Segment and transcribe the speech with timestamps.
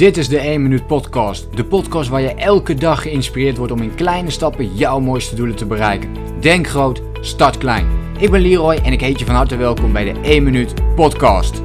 [0.00, 1.56] Dit is de 1 Minuut Podcast.
[1.56, 5.56] De podcast waar je elke dag geïnspireerd wordt om in kleine stappen jouw mooiste doelen
[5.56, 6.40] te bereiken.
[6.40, 8.14] Denk groot, start klein.
[8.18, 11.62] Ik ben Leroy en ik heet je van harte welkom bij de 1 Minuut Podcast.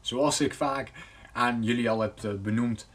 [0.00, 0.90] Zoals ik vaak
[1.32, 2.88] aan jullie al heb eh, benoemd,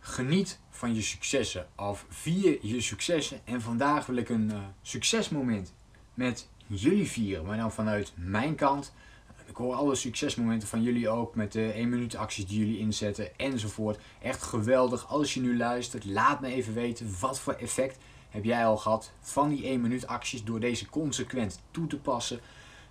[0.00, 1.66] geniet van je successen.
[1.76, 3.40] Of vier je successen.
[3.44, 5.72] En vandaag wil ik een uh, succesmoment
[6.14, 8.92] met jullie vieren, maar dan vanuit mijn kant.
[9.46, 13.38] Ik hoor alle succesmomenten van jullie ook met de 1 minuut acties die jullie inzetten
[13.38, 13.98] enzovoort.
[14.22, 15.08] Echt geweldig.
[15.08, 17.98] Als je nu luistert, laat me even weten wat voor effect
[18.30, 22.40] heb jij al gehad van die 1 minuut acties door deze consequent toe te passen.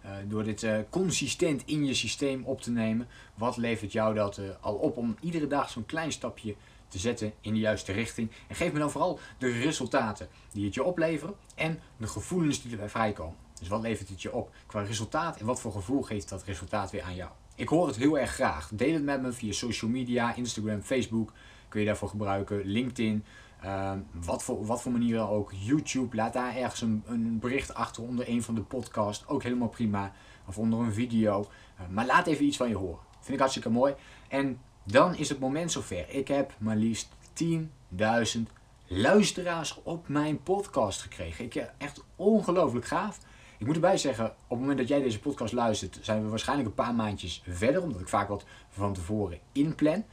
[0.06, 3.08] Uh, door dit uh, consistent in je systeem op te nemen.
[3.36, 6.56] Wat levert jou dat uh, al op om iedere dag zo'n klein stapje
[6.88, 8.32] te zetten in de juiste richting.
[8.48, 12.72] En geef me dan vooral de resultaten die het je opleveren en de gevoelens die
[12.72, 13.43] erbij vrijkomen.
[13.60, 16.92] Dus wat levert het je op qua resultaat en wat voor gevoel geeft dat resultaat
[16.92, 17.32] weer aan jou?
[17.56, 18.70] Ik hoor het heel erg graag.
[18.74, 21.34] Deel het met me via social media, Instagram, Facebook.
[21.68, 23.26] Kun je daarvoor gebruiken, LinkedIn.
[23.66, 25.52] Uh, wat, voor, wat voor manieren ook.
[25.56, 29.28] YouTube, laat daar ergens een, een, bericht achter onder een van de podcasts.
[29.28, 30.12] Ook helemaal prima.
[30.48, 31.48] Of onder een video.
[31.80, 33.00] Uh, maar laat even iets van je horen.
[33.20, 33.94] Vind ik hartstikke mooi.
[34.28, 36.10] En dan is het moment zover.
[36.10, 37.10] Ik heb maar liefst
[37.44, 38.42] 10.000
[38.88, 41.46] luisteraars op mijn podcast gekregen.
[41.46, 43.20] Ik, echt ongelooflijk gaaf.
[43.64, 46.70] Ik moet erbij zeggen, op het moment dat jij deze podcast luistert, zijn we waarschijnlijk
[46.70, 50.06] een paar maandjes verder, omdat ik vaak wat van tevoren inplan.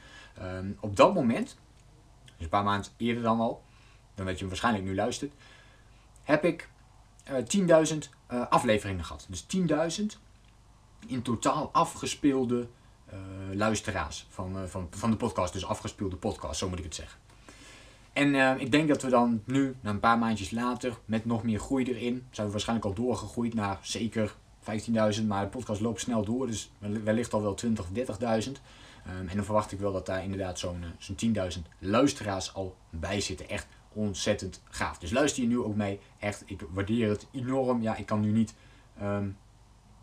[0.42, 1.56] Um, op dat moment,
[2.24, 3.62] dus een paar maanden eerder dan al,
[4.14, 5.32] dan dat je hem waarschijnlijk nu luistert,
[6.22, 6.68] heb ik
[7.30, 7.96] uh, 10.000
[8.32, 9.26] uh, afleveringen gehad.
[9.28, 9.46] Dus
[10.00, 10.04] 10.000
[11.06, 12.68] in totaal afgespeelde
[13.12, 13.18] uh,
[13.54, 15.52] luisteraars van, van, van de podcast.
[15.52, 17.18] Dus afgespeelde podcast, zo moet ik het zeggen.
[18.12, 21.42] En uh, ik denk dat we dan nu, na een paar maandjes later, met nog
[21.42, 25.26] meer groei erin, zijn we waarschijnlijk al doorgegroeid naar zeker 15.000.
[25.26, 28.52] Maar de podcast loopt snel door, dus wellicht al wel 20.000 of 30.000.
[29.06, 33.20] Um, en dan verwacht ik wel dat daar inderdaad zo'n zo'n 10.000 luisteraars al bij
[33.20, 33.48] zitten.
[33.48, 34.98] Echt ontzettend gaaf.
[34.98, 36.00] Dus luister je nu ook mee.
[36.18, 37.82] Echt, ik waardeer het enorm.
[37.82, 38.54] Ja, ik kan nu niet...
[39.02, 39.36] Um,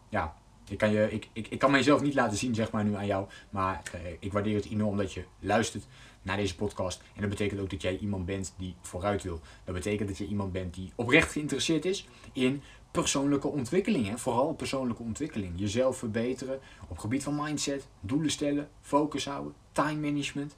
[0.10, 0.36] ja,
[0.70, 3.06] ik kan, je, ik, ik, ik kan mijzelf niet laten zien, zeg maar, nu aan
[3.06, 3.28] jou.
[3.50, 5.88] Maar uh, ik waardeer het enorm dat je luistert
[6.22, 7.02] naar deze podcast.
[7.16, 9.40] En dat betekent ook dat jij iemand bent die vooruit wil.
[9.64, 12.62] Dat betekent dat je iemand bent die oprecht geïnteresseerd is in
[12.92, 14.22] persoonlijke ontwikkeling.
[14.22, 15.54] Vooral persoonlijke ontwikkeling.
[15.56, 20.56] Jezelf verbeteren op gebied van mindset, doelen stellen, focus houden, time management.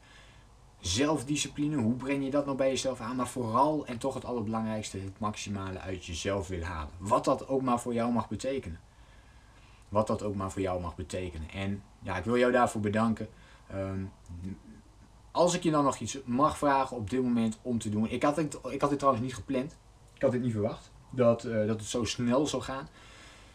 [0.80, 3.16] Zelfdiscipline, hoe breng je dat nou bij jezelf aan?
[3.16, 6.94] Maar vooral en toch het allerbelangrijkste, het maximale uit jezelf willen halen.
[6.98, 8.80] Wat dat ook maar voor jou mag betekenen.
[9.90, 11.50] Wat dat ook maar voor jou mag betekenen.
[11.50, 13.30] En ja, ik wil jou daarvoor bedanken.
[13.76, 14.12] Um,
[15.32, 18.10] als ik je dan nog iets mag vragen op dit moment om te doen.
[18.10, 19.78] Ik had het, ik had dit trouwens niet gepland.
[20.14, 20.92] Ik had dit niet verwacht.
[21.10, 22.88] Dat, uh, dat het zo snel zou gaan.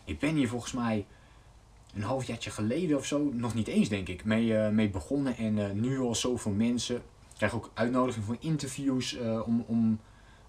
[0.04, 1.06] Ik ben hier volgens mij
[1.94, 5.36] een halfjaartje geleden of zo, nog niet eens denk ik, mee, uh, mee begonnen.
[5.36, 6.96] En uh, nu al zoveel mensen.
[6.96, 10.00] Ik krijg ook uitnodiging voor interviews om, om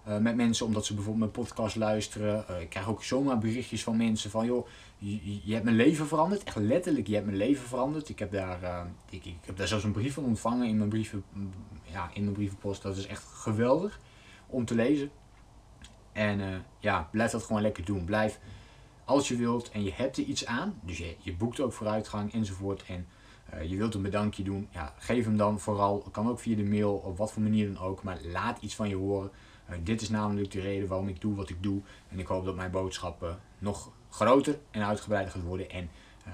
[0.08, 2.44] uh, met mensen omdat ze bijvoorbeeld mijn podcast luisteren.
[2.50, 4.66] Uh, ik krijg ook zomaar berichtjes van mensen van joh,
[4.98, 6.44] je, hebt mijn leven veranderd.
[6.44, 8.08] Echt letterlijk, je hebt mijn leven veranderd.
[8.08, 8.80] Ik heb daar, uh,
[9.10, 11.24] ik, heb daar zelfs een brief van ontvangen in mijn, brieven,
[11.82, 12.82] ja, in mijn brievenpost.
[12.82, 14.00] Dat is echt geweldig
[14.46, 15.10] om te lezen.
[16.12, 18.04] En ja, blijf dat gewoon lekker doen.
[18.04, 18.38] Blijf
[19.04, 20.80] als je wilt en je hebt er iets aan.
[20.82, 22.84] Dus je, je boekt ook vooruitgang enzovoort.
[22.86, 23.06] En
[23.68, 24.68] je wilt een bedankje doen.
[24.70, 25.98] Ja, geef hem dan vooral.
[26.12, 28.02] Kan ook via de mail, op wat voor manier dan ook.
[28.02, 29.30] Maar laat iets van je horen.
[29.70, 31.80] Uh, dit is namelijk de reden waarom ik doe wat ik doe.
[32.08, 35.70] En ik hoop dat mijn boodschap nog groter en uitgebreider gaat worden.
[35.70, 35.90] En
[36.26, 36.32] uh,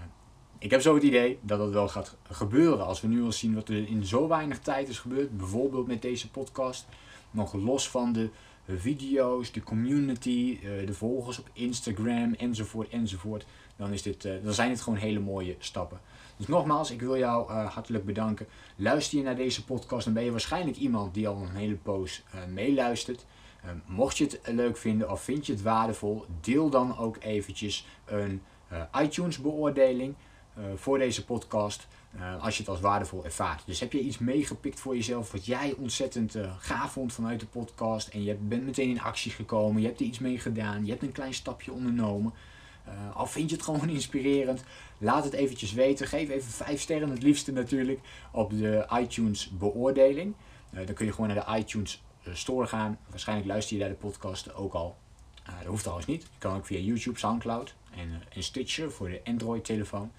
[0.58, 2.86] ik heb zo het idee dat dat wel gaat gebeuren.
[2.86, 5.36] Als we nu al zien wat er in zo weinig tijd is gebeurd.
[5.36, 6.86] Bijvoorbeeld met deze podcast.
[7.30, 8.30] Nog los van de
[8.68, 13.46] video's, de community, de volgers op Instagram enzovoort enzovoort.
[13.76, 16.00] Dan, is dit, dan zijn het gewoon hele mooie stappen.
[16.36, 18.46] Dus nogmaals, ik wil jou uh, hartelijk bedanken.
[18.76, 22.22] Luister je naar deze podcast, dan ben je waarschijnlijk iemand die al een hele poos
[22.48, 23.24] meeluistert.
[23.86, 28.42] Mocht je het leuk vinden of vind je het waardevol, deel dan ook eventjes een
[29.02, 30.14] iTunes beoordeling
[30.74, 31.88] voor deze podcast.
[32.40, 33.62] Als je het als waardevol ervaart.
[33.66, 38.08] Dus heb je iets meegepikt voor jezelf wat jij ontzettend gaaf vond vanuit de podcast.
[38.08, 39.80] En je bent meteen in actie gekomen.
[39.80, 40.84] Je hebt er iets mee gedaan.
[40.84, 42.32] Je hebt een klein stapje ondernomen.
[42.88, 44.64] Uh, al vind je het gewoon inspirerend,
[44.98, 46.06] laat het eventjes weten.
[46.06, 48.00] Geef even 5 sterren, het liefste natuurlijk,
[48.32, 50.34] op de iTunes beoordeling.
[50.70, 52.98] Dan kun je gewoon naar de iTunes eh, Store gaan.
[53.08, 54.96] Waarschijnlijk luister je naar de podcast ook al.
[55.44, 56.22] Dat hoeft trouwens niet.
[56.22, 60.12] Je kan ook via YouTube, Soundcloud en, en Stitcher voor de Android-telefoon.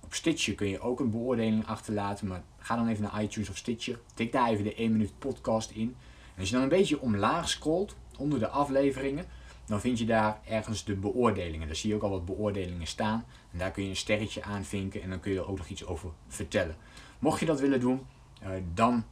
[0.00, 3.56] Op Stitcher kun je ook een beoordeling achterlaten, maar ga dan even naar iTunes of
[3.56, 4.00] Stitcher.
[4.14, 5.96] Tik daar even de 1 minuut podcast in.
[6.34, 9.24] En als je dan een beetje omlaag scrolt, onder de afleveringen,
[9.66, 11.66] dan vind je daar ergens de beoordelingen.
[11.66, 13.24] Daar zie je ook al wat beoordelingen staan.
[13.52, 15.86] En daar kun je een sterretje aanvinken en dan kun je er ook nog iets
[15.86, 16.76] over vertellen.
[17.18, 18.06] Mocht je dat willen doen,
[18.42, 19.04] uh, dan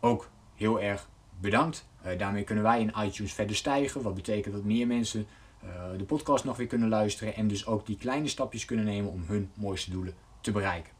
[0.00, 1.08] ook heel erg
[1.40, 1.88] bedankt.
[2.06, 4.02] Uh, daarmee kunnen wij in iTunes verder stijgen.
[4.02, 5.26] Wat betekent dat meer mensen
[5.96, 7.34] de podcast nog weer kunnen luisteren.
[7.34, 10.92] En dus ook die kleine stapjes kunnen nemen om hun mooiste doelen te bereiken.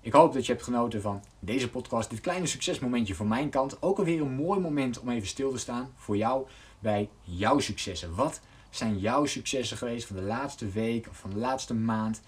[0.00, 2.10] Ik hoop dat je hebt genoten van deze podcast.
[2.10, 3.82] Dit kleine succesmomentje van mijn kant.
[3.82, 6.46] Ook alweer een mooi moment om even stil te staan voor jou
[6.78, 8.14] bij jouw successen.
[8.14, 8.40] Wat
[8.70, 12.22] zijn jouw successen geweest van de laatste week of van de laatste maand?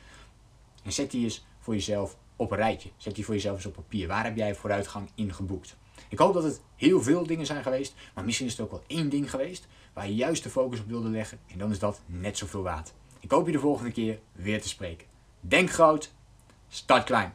[0.83, 2.91] En zet die eens voor jezelf op een rijtje.
[2.97, 4.09] Zet die voor jezelf eens op papier.
[4.09, 5.77] Waar heb jij vooruitgang in geboekt?
[6.15, 8.83] Ik hoop dat het heel veel dingen zijn geweest, maar misschien is het ook wel
[8.87, 12.01] één ding geweest waar je juist de focus op wilde leggen en dan is dat
[12.07, 12.93] net zoveel waard.
[13.21, 15.07] Ik hoop je de volgende keer weer te spreken.
[15.41, 16.13] Denk groot,
[16.69, 17.35] start klein.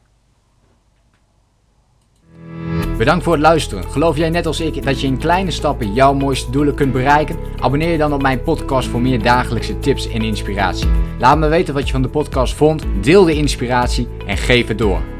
[2.98, 3.84] Bedankt voor het luisteren.
[3.84, 7.38] Geloof jij net als ik dat je in kleine stappen jouw mooiste doelen kunt bereiken?
[7.60, 10.90] Abonneer je dan op mijn podcast voor meer dagelijkse tips en inspiratie.
[11.18, 14.78] Laat me weten wat je van de podcast vond, deel de inspiratie en geef het
[14.78, 15.19] door.